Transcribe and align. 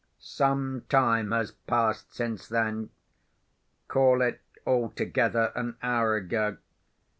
"Some 0.17 0.83
time 0.89 1.29
has 1.29 1.51
passed 1.51 2.11
since 2.11 2.47
then. 2.47 2.89
Call 3.87 4.23
it, 4.23 4.41
altogether, 4.65 5.51
an 5.55 5.75
hour 5.83 6.15
ago. 6.15 6.57